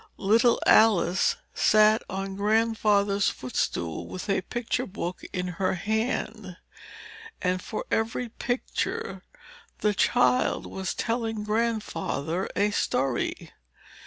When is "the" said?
9.81-9.93